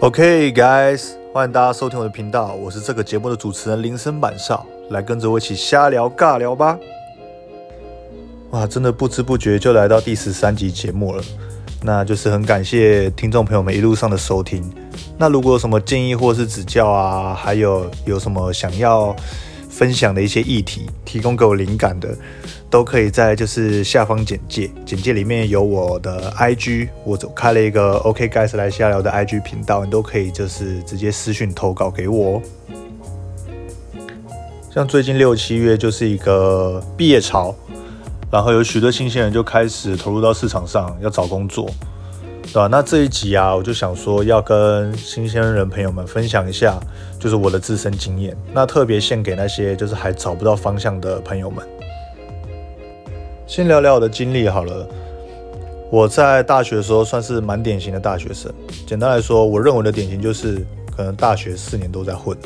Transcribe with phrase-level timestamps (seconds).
[0.00, 6.78] OK guys，欢迎大家收听我的频道，我是这个节目的主持人林森板少，来跟着我一起瞎聊尬聊吧。
[8.52, 11.22] 哇，真的不知不觉就来到第十三集节目了，
[11.82, 14.72] 那就是很感谢听众朋友们一路上的收听。
[15.18, 19.14] 那如果有什么建议或是指教啊，还有有什么想要
[19.68, 22.16] 分享的一些议题，提供给我灵感的。
[22.70, 32.36] 都可以在就是下方简介，简介里面有我的 IG，我开了一个 OK Guys 来瞎聊的 IG 频道，你都可以就是直接私讯投稿给我。
[32.36, 32.42] 哦
[34.72, 37.52] 像最近六七月就是一个毕业潮，
[38.30, 41.68] 然后有许多新鲜人就开始投入到市场上要找工作，
[42.44, 42.68] 对吧？
[42.70, 46.78] 那这一集啊，我就想说要跟新鲜人朋友们分享一下，
[47.18, 51.66] 就是我的自身经验，那特别献给那些就是还找不到方向的朋友们。
[53.50, 54.86] 先聊聊我的经历好了。
[55.90, 58.48] 我在大学的时候算是蛮典型的大学生。
[58.86, 60.64] 简单来说，我认为的典型就是
[60.96, 62.38] 可能大学四年都在混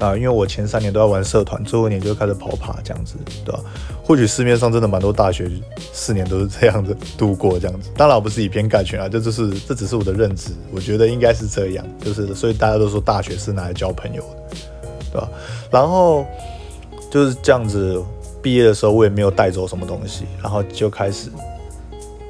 [0.00, 3.60] 啊，因为我前三年都在玩社团，最后一年就开始跑爬这样子，对吧？
[4.02, 5.48] 或许市面上真的蛮多大学
[5.92, 7.88] 四年都是这样子度过这样子。
[7.96, 14.56] 当然我不是以偏概全啊，这就是这只是我的认知，我觉得应该是这样，就是所以大家都说大学是拿来交朋友的，
[15.12, 15.28] 对吧？
[15.70, 16.26] 然后
[17.12, 18.02] 就是这样子。
[18.42, 21.30] 毕业的时候我也没有带走什么东西，然后就开始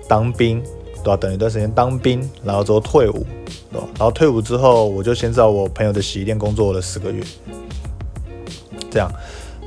[0.09, 0.63] 当兵，
[1.05, 1.17] 对吧？
[1.17, 3.27] 等一段时间当兵，然后之后退伍，
[3.71, 3.87] 对吧？
[3.99, 7.23] 然后退伍之后，我就先在我朋友的洗衣店工作了四个月，
[8.91, 9.11] 这样，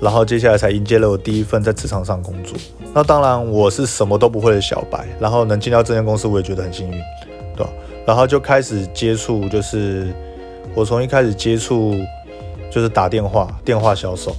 [0.01, 2.57] 然后接下来才迎接了我第一份在职场上工作。
[2.93, 6.99] 那当然我是什么都不会的小白，然后能进到这间公司，我也觉得很幸运，
[7.55, 7.69] 对吧？
[8.05, 10.11] 然后就开始接触，就是
[10.73, 11.95] 我从一开始接触
[12.71, 14.35] 就是打电话，电话销售，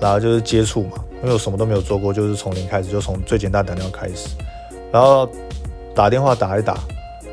[0.00, 1.04] 然后就是接触嘛。
[1.22, 4.28] 因为我什么都没有做过，就是从零开始，就从最简单打电话开始，
[4.92, 5.28] 然后
[5.94, 6.74] 打电话打一打，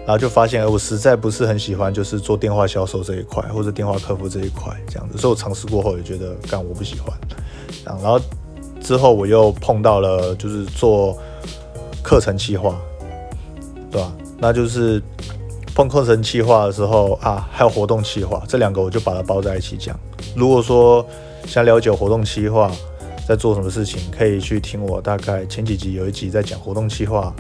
[0.06, 7.16] 然后就发现我实在不是很喜欢，就是做电话销售这一块或者电话客服这一块这样子，所以我尝试过后也觉得干我不喜欢，
[7.86, 8.20] 然后
[8.82, 11.18] 之后我又碰到了就是做
[12.04, 12.76] 课程企划，
[13.92, 14.12] 对吧？
[14.38, 15.02] 那就是
[15.74, 19.98] 碰课程企划的时候啊，还有活动企划这两个我就把它包在一起讲。
[20.36, 21.06] 如果说
[21.48, 22.72] 想了解活动企划，
[23.28, 27.34] 在做什么事情，可以去听我大概前几集有一集在讲活动计划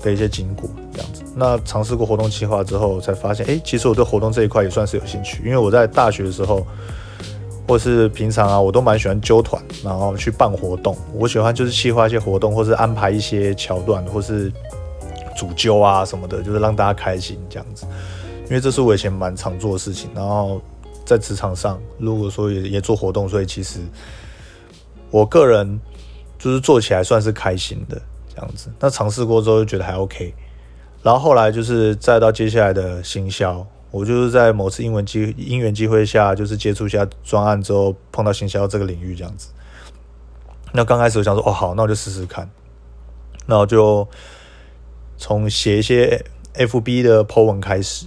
[0.00, 1.22] 的一些经过，这样子。
[1.34, 5.42] 那尝试过活动计划之后，才发现，哎，其实我对活动这一块也算是有兴趣。
[5.44, 6.64] 因为我在大学的时候，
[7.66, 10.96] 或是平常啊，我都蛮喜欢揪团，然后去办活动。
[11.12, 14.52] 我喜欢就是计划一些活动，或是安排一些桥段，或是
[15.36, 17.84] 主揪啊什么的，就是让大家开心这样子。
[18.44, 20.08] 因为这是我以前蛮常做的事情。
[20.14, 20.62] 然后
[21.04, 23.80] 在职场上，如果说也也做活动，所以其实。
[25.10, 25.80] 我个人
[26.38, 30.34] 就是做起来算是开心的这样子，那尝试过之后就觉得还 OK，
[31.02, 39.48] 然后后来就是再到接下来的行销，我就是在某次英文机因缘机会下，就是接触一下专案之后，碰到行销这个领域这样子。
[40.72, 42.50] 那刚开始我想说，哦好，那我就试试看，
[43.46, 44.06] 那我就
[45.16, 46.22] 从写一些
[46.54, 48.06] FB 的 po 文开始，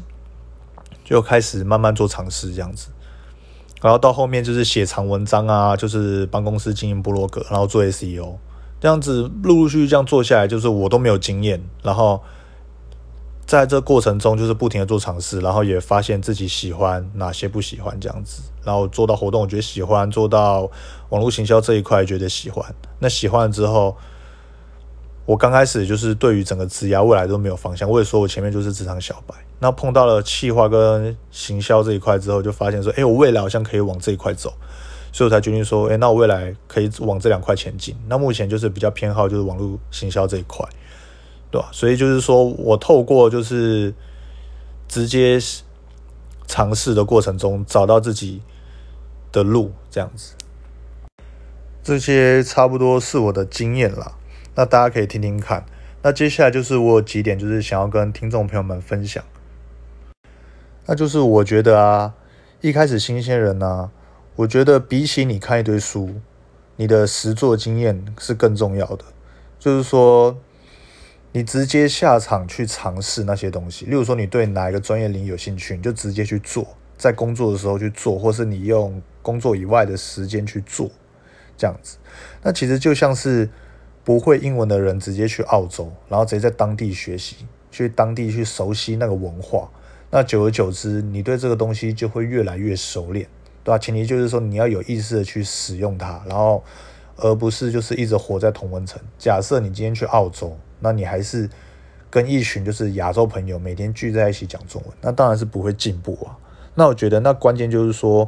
[1.04, 2.90] 就开始慢慢做尝试这样子。
[3.82, 8.36] 然后到后面就是写长文章啊，就是帮公司经营部落格，然后做 SEO，
[8.80, 12.22] 这样子陆陆续续这样做下来，就是我都没有经验，然后
[13.46, 20.70] 在这过程中就是不停的做尝试，然后也发现自己喜欢哪些不喜欢这样子，然后做到活动我觉得喜欢，做到
[21.10, 23.96] 网络行销这一块觉得喜欢，那喜欢了之后。
[25.30, 29.36] 我刚开始就是对于整个职业未来都没有方向，我也说我前面就是职场小白。
[29.60, 34.52] 那碰到了企划跟行销这一块之后，就发现说，哎，我未来好像可以往这一块走，
[35.12, 37.96] 所以我才决定说，哎，那我未来可以往这两块前进。
[38.08, 40.68] 那目前就是比较偏好就是网络行销这一块，
[41.52, 41.70] 对吧？
[41.72, 43.94] 所以就是说我透过就是
[44.88, 45.40] 直接
[46.48, 48.42] 尝试的过程中，找到自己
[49.32, 50.34] 的路，这样子。
[51.84, 54.16] 这些差不多是我的经验了。
[54.56, 55.66] 那大家可以听听看。
[56.02, 59.22] 那接下来就是我有几点，就是想要跟听众朋友们分享。
[60.86, 62.13] 那就是我觉得啊，
[62.62, 63.92] 一开始新鲜人呢，
[64.38, 66.16] 我觉得比起你看一堆书，
[66.78, 69.04] 你的实作经验是更重要的。
[69.60, 70.38] 就是说，
[71.34, 73.86] 你直接下场去尝试那些东西。
[73.86, 76.66] 例如说，你对哪一个专业领域有兴趣，你就直接去做，
[76.98, 80.90] 在工作的时候去做，或是你用工作以外的时间去做，
[81.57, 81.98] 这样子。
[82.42, 83.50] 那其实就像是。
[84.10, 87.36] 不会英文的人直接去澳洲，然后直接在当地学习，
[87.70, 89.70] 去当地去熟悉那个文化。
[90.10, 93.28] 那久而久之，你对这个东西就会越来越熟练，
[93.64, 93.78] 对吧？
[93.78, 96.64] 前提就是说你要有意识的去使用它，然后
[97.18, 99.00] 而不是就是一直活在同温层。
[99.20, 101.48] 假设你今天去澳洲，那你还是
[102.10, 106.34] 跟一群就是亚洲朋友每天聚在一起讲中文，那当然是不会进步啊，
[106.74, 108.28] 那我觉得那关键就是说，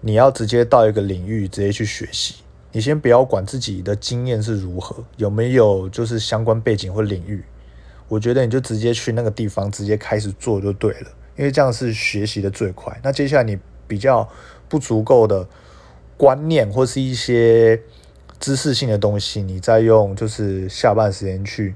[0.00, 2.36] 你要直接到一个领域直接去学习。
[2.76, 7.42] 你先不要管自己的经验是如何，有没有就是相关背景或领域，
[8.06, 12.94] 我觉得你就直接去那个地方直接开始做就对了，因为这样是学习的最快。
[13.02, 13.58] 那接下来你
[13.88, 14.28] 比较
[14.68, 15.48] 不足够的
[16.18, 17.80] 观念或是一些
[18.38, 21.74] 知识性的东西，你再用就是下班时间去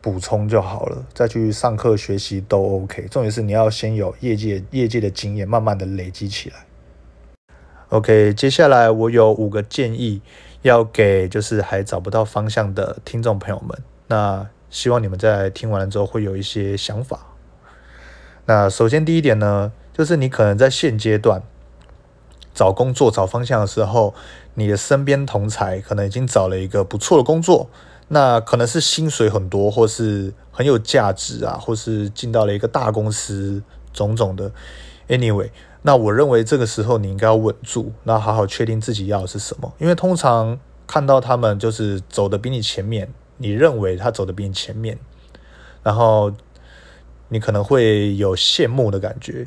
[0.00, 3.08] 补充就好了，再去上课学习都 OK。
[3.10, 6.64] 重点是你要先有业界业界的经验，慢慢的累积起来。
[7.90, 10.20] OK，接下来我有五个建议
[10.60, 13.78] 要给就是还找不到方向的听众朋友们。
[14.08, 17.28] 那希望你们在听完了之后会有一些想法。
[18.44, 21.42] 那首先第一点呢，就是你可能在现阶段
[22.52, 24.14] 找工作找方向的时候，
[24.52, 27.70] 你的身边同才可能已经找了一个不错的工作，
[28.08, 33.62] 那可能是薪水很多，或是很有价值啊，或是进到了一个大公司，
[33.94, 34.52] 种种的。
[35.08, 35.50] Anyway。
[35.82, 39.72] 那我认为这个时候你应该要稳住，那好好确定自己要的是什么。
[39.78, 40.58] 因为通常
[40.88, 44.98] 看到他们就是走的比你前面，你认为他走的比你前面，
[45.84, 46.32] 然后
[47.28, 49.46] 你可能会有羡慕的感觉，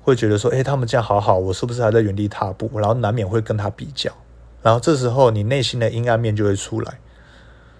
[0.00, 2.70] 会觉得说，哎，他们这样好好，我是不是还在原地踏步？
[2.78, 4.12] 然后难免会跟他比较，
[4.62, 7.00] 然后这时候你内心的阴暗面就会出来，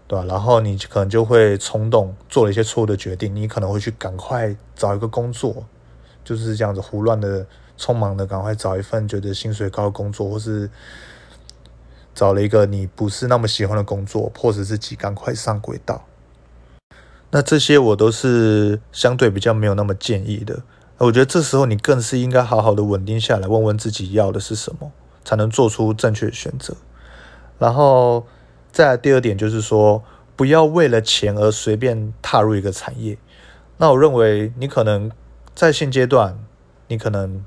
[0.09, 0.25] 对吧？
[0.27, 5.65] 然后你可能就会冲动做了一些错误的决定，你可能会去赶快找一个工作。
[6.25, 7.47] 就是这样子胡乱的、
[7.79, 10.71] 匆忙的，赶快找一份觉得薪水高的工作，或是
[12.15, 16.07] 找了一个你不是那么喜欢的工作，迫使自己赶快上轨道。
[17.31, 20.63] 那这些我都是相对比较没有那么建议的。
[20.99, 24.93] 我觉得这时候你更是应该好好的稳定下来，问问自己要的是什么，
[25.25, 26.75] 才能做出正确的选择。
[27.59, 28.25] 然后
[28.73, 30.03] 再第二点就是说，
[30.37, 33.19] 不要为了钱而随便踏入一个产业。
[33.79, 35.11] 那我认为你可能。
[35.55, 36.39] 在现阶段，
[36.89, 37.45] 你可能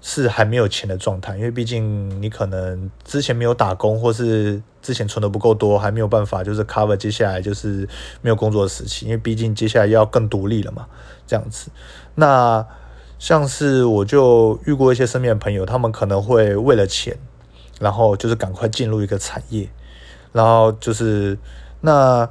[0.00, 7.88] 是还没有钱的状态，因为毕竟你可能之前没有打工，或是之前存的不够多，还没有办法就是 cover 接下来就是
[8.22, 10.86] 没有工作的时期，因为毕竟接下来要更独立了嘛，
[11.26, 11.70] 这样子。
[12.14, 12.64] 那
[13.18, 17.18] 像是我就遇过一些身边的朋友，他们可能会为了钱，
[17.80, 19.68] 然后就是赶快进入一个产业，
[20.32, 21.36] 然后就是
[21.80, 22.28] 那。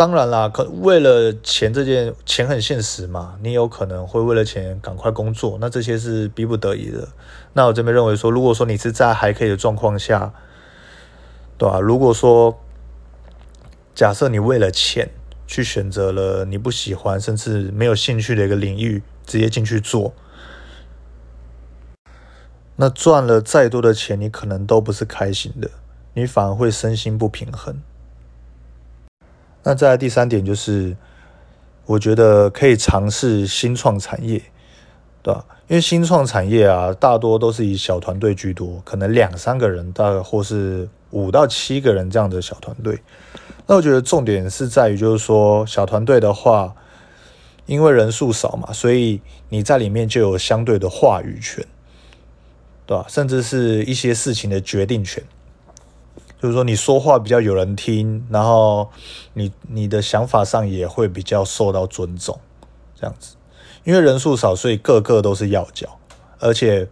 [0.00, 7.06] 当然啦，可为了钱这件钱很现实嘛，你有可能会为了钱赶快工作，那这些是逼不得已的。
[7.52, 10.32] 那我这边认为说，如果说你是在还可以的状况下，
[11.58, 11.78] 对吧？
[11.78, 12.58] 如果说
[13.94, 15.10] 假设你为了钱
[15.46, 20.14] 去选择了你不喜欢甚至没有兴趣的一个领域，直接进去做，
[22.76, 25.70] 那赚了再多的钱，你可能都不是开心的，
[26.14, 27.82] 你反而会身心不平衡。
[29.62, 30.96] 那再第三点就是，
[31.86, 34.42] 我觉得可以尝试新创产业，
[35.22, 35.44] 对吧？
[35.68, 42.98] 因为新创产业啊，大多都是以小团队居多，可能两三个人，大概或是五到七个人这样的小团队。
[43.66, 46.74] 那我觉得重点是在于，就是说小团队的话，
[47.66, 51.64] 因为人数少嘛，所以你在里面就有相对的话语权，
[52.86, 53.04] 对吧？
[53.08, 55.22] 甚至是一些事情的决定权。
[56.40, 58.88] 就是说，你说话比较有人听，然后
[59.34, 62.40] 你你的想法上也会比较受到尊重，
[62.98, 63.36] 这样子。
[63.84, 65.98] 因为人数少，所以个个都是要角，
[66.38, 66.88] 而且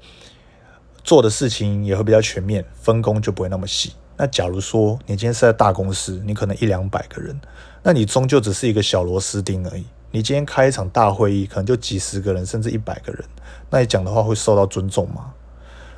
[1.02, 3.94] 做的事情也会比较全面，分工就不会那么细。
[4.18, 7.40] 那假如说你今天是在大公司，你可能一两百个人，
[7.82, 9.86] 那你终究只是一个小螺丝钉而已。
[10.10, 13.24] 你今天开一场大会议，可能就几十个人，甚至一百个人，
[13.70, 15.32] 那你讲的话会受到尊重吗？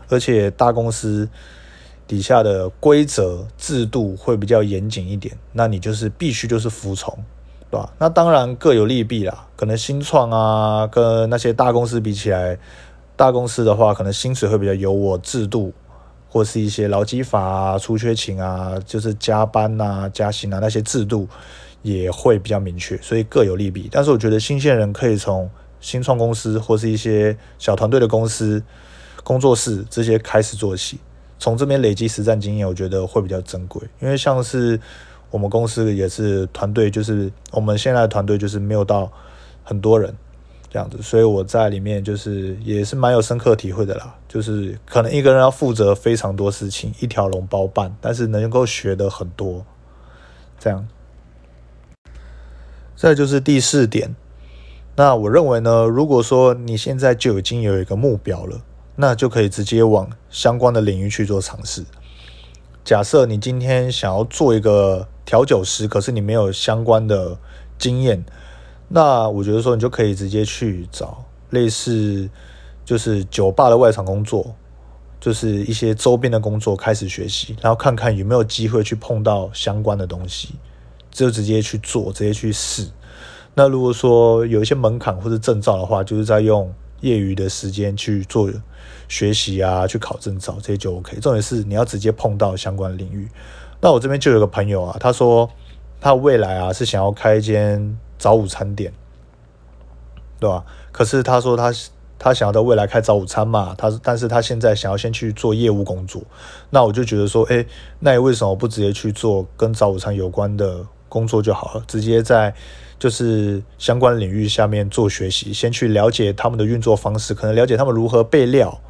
[0.08, 1.28] 而且大公司。
[2.10, 7.16] 底下的规则制度会比较严谨一点，那你就是必须就是服从，
[7.70, 7.88] 对吧？
[8.00, 9.46] 那当然各有利弊啦。
[9.54, 12.58] 可能新创啊，跟那些大公司比起来，
[13.14, 15.72] 大公司的话，可能薪水会比较有我制度，
[16.28, 21.28] 或是一些劳基法啊、出缺勤啊，就是加班啊、加薪啊那些制度
[21.82, 23.88] 也会比较明确，所以各有利弊。
[23.92, 25.48] 但是我觉得新鲜人可以从
[25.78, 28.60] 新创公司或是一些小团队的公司、
[29.22, 30.98] 工作室这些开始做起。
[31.40, 33.82] 从这边累积实战经验，我觉得会比较珍贵。
[33.98, 34.78] 因为像是
[35.30, 39.10] 我们公司也是团队，就是我们现在的团队就是没有到
[39.64, 40.14] 很多人
[40.68, 44.14] 这样子，所以我在里面就是也是蛮有深刻体会的啦。
[44.28, 49.64] 就是可能一个人要负责非常多事情，一条龙包办，但是能够学的很多。
[50.58, 50.86] 这样，
[52.94, 54.14] 再就是第四点，
[54.94, 58.60] 那我认为呢，如果说你现在就已经有一个目标了。
[59.00, 61.82] 那就可以直接往相关的领域去做尝试。
[62.84, 67.38] 假设你今天想要做一个调酒师，可是你没有相关的
[67.78, 68.22] 经验，
[68.88, 72.28] 那我觉得说你就可以直接去找类似
[72.84, 74.54] 就是酒吧的外场工作，
[75.18, 80.50] 就是一些周边的工作开始学习，然后看看有没有机会去碰到相关的东西，
[81.10, 82.86] 就直接去做，直接去试。
[83.54, 88.50] 那如果说有一些门槛或者证照的话，就是在用业余的时间去做
[89.08, 91.18] 学习啊，去考证照，这些就 OK。
[91.20, 93.28] 重点是你要直接碰到相关领域。
[93.80, 95.50] 那我这边就有个朋友啊，他说
[96.00, 98.92] 他未来啊是想要开一间早午餐店，
[100.38, 100.64] 对吧？
[100.92, 101.72] 可是他说他
[102.18, 106.22] 他想要在未来开早午餐嘛，他但是他现在想要先去做业务工作。
[106.68, 107.64] 那我就觉得说，哎，
[107.98, 111.84] 那你为什么不直接去做跟早午餐有关的工作就好了？
[111.88, 112.54] 直接在
[113.00, 118.80] 就是相关领域下面做学习，先去了解他们的运作方式，可能了解他们如何备料。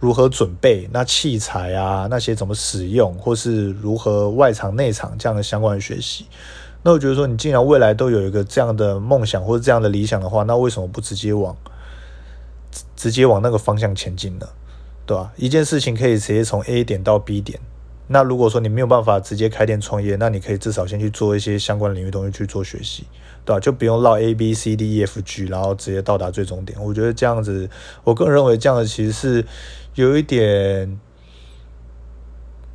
[0.00, 2.08] 如何准备那器材啊？
[2.10, 6.26] 那些怎么使用，或是如何外场内场这样的相关的学习？
[6.82, 11.56] 那我觉得说，你既然未来都有一个这样的梦想或者这样的理想的话，那为什么不直接往
[12.96, 14.48] 直接往那个方向前进呢？
[15.06, 15.32] 对吧？
[15.36, 17.60] 一件事情可以直接从 A 点到 B 点。
[18.08, 23.04] 那如果说你没有办法直接开店创业，那你可以至少先去做一些相关领域东西去做学习，
[23.44, 23.60] 对吧？
[23.60, 26.78] 就不用绕 A B C D E F G，然后直接到达最终点。
[26.82, 27.68] 我觉得这样子，
[28.04, 29.44] 我个人认为这样子其实是。
[29.94, 30.98] 有一点，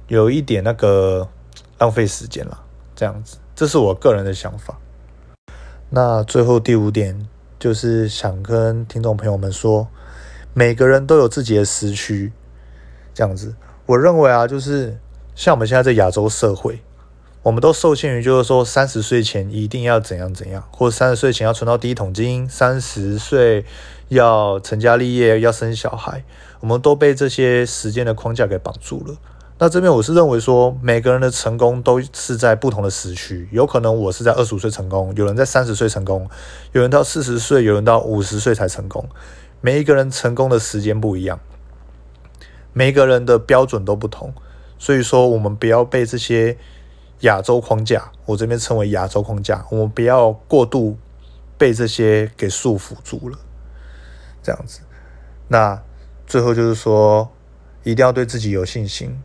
[0.08, 1.28] 有一点那个
[1.80, 2.64] 浪费时间了，
[2.96, 4.78] 这样子，这是我个人的想法。
[5.90, 9.88] 那最后第五点就是想跟听众朋友们说，
[10.54, 12.32] 每个人都有自己的时区，
[13.16, 13.56] 这样子。
[13.88, 14.96] 我认为啊，就是
[15.34, 16.80] 像我们现在在亚洲社会，
[17.48, 23.64] 我们都受限于就是说三十岁前一定要怎样怎样，或者三十岁前要存到第一桶金，三十岁
[24.10, 26.26] 要成家立业，要生小孩。
[26.60, 29.16] 我们都被这些时间的框架给绑住了。
[29.60, 33.48] 那这边我是认为说，每个人的成功都是在不同的时区。
[33.54, 36.30] 有可能我是在二十五岁成功，有人在三十岁成功，
[36.74, 39.08] 有人到四十岁，有人到五十岁才成功。
[39.62, 41.40] 每一个人成功的时间不一样，
[42.74, 44.34] 每一个人的标准都不同。
[44.78, 46.58] 所以说，我们不要被这些
[47.22, 50.98] 亚洲框架，我这边称为亚洲框架，我们不要过度
[51.58, 53.38] 被这些给束缚住了。
[54.42, 54.82] 这样子，
[55.48, 55.82] 那。
[56.30, 57.30] 最后就是说，
[57.84, 59.18] 一定要对自己有信心，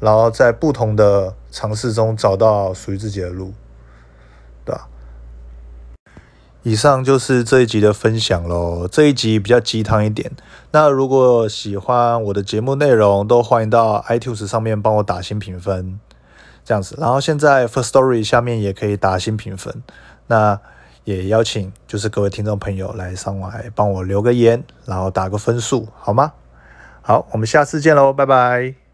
[0.00, 3.52] 然后在不同的尝试中找到属于自己的路，
[4.64, 4.88] 对吧？
[6.62, 8.88] 以上就是这一集的分享喽。
[8.90, 10.32] 这一集比较鸡汤一点。
[10.72, 16.00] 那如果喜欢我的节目内容，都欢迎到 iTunes 上面帮我打新评分，
[16.68, 16.94] 这样子。
[16.98, 19.82] 然后现在 First Story 下面也可以打新评分。
[20.26, 20.60] 那
[21.04, 26.34] 也邀请就是各位听众朋友来上来帮我留个言，然后打个分数，好吗？
[27.00, 28.87] 好，我们下次见喽，拜拜。